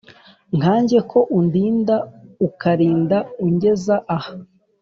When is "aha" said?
4.15-4.33